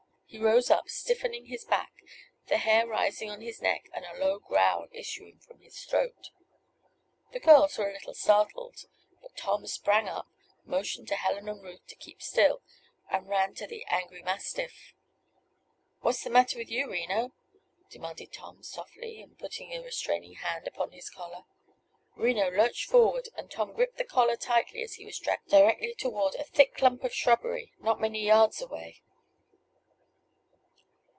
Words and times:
He 0.33 0.39
rose 0.39 0.71
up, 0.71 0.87
stiffening 0.87 1.47
his 1.47 1.65
back, 1.65 1.91
the 2.47 2.55
hair 2.59 2.87
rising 2.87 3.29
on 3.29 3.41
his 3.41 3.61
neck, 3.61 3.89
and 3.93 4.05
a 4.05 4.17
low 4.17 4.39
growl 4.39 4.87
issuing 4.93 5.39
from 5.39 5.59
his 5.59 5.83
throat. 5.83 6.29
The 7.33 7.41
girls 7.41 7.77
were 7.77 7.89
a 7.89 7.91
little 7.91 8.13
startled, 8.13 8.85
but 9.21 9.35
Tom 9.35 9.67
sprang 9.67 10.07
up, 10.07 10.29
motioned 10.63 11.09
to 11.09 11.15
Helen 11.17 11.49
and 11.49 11.61
Ruth 11.61 11.85
to 11.87 11.97
keep 11.97 12.21
still, 12.21 12.61
and 13.09 13.27
ran 13.27 13.55
to 13.55 13.67
the 13.67 13.83
angry 13.87 14.21
mastiff. 14.21 14.93
"What's 15.99 16.23
the 16.23 16.29
matter 16.29 16.57
with 16.57 16.71
you, 16.71 16.89
Reno?" 16.89 17.33
demanded 17.89 18.31
Tom, 18.31 18.63
softly, 18.63 19.25
but 19.27 19.37
putting 19.37 19.73
a 19.73 19.83
restraining 19.83 20.35
hand 20.35 20.65
upon 20.65 20.91
his 20.93 21.09
collar. 21.09 21.43
Reno 22.15 22.49
lurched 22.49 22.89
forward, 22.89 23.27
and 23.35 23.51
Tom 23.51 23.73
gripped 23.73 23.97
the 23.97 24.05
collar 24.05 24.37
tightly 24.37 24.81
as 24.81 24.93
he 24.93 25.03
was 25.03 25.19
dragged 25.19 25.49
directly 25.49 25.93
toward 25.93 26.35
a 26.35 26.45
thick 26.45 26.77
dump 26.77 27.03
of 27.03 27.13
shrubbery 27.13 27.73
not 27.81 27.99
many 27.99 28.25
yards 28.25 28.61
away. 28.61 29.01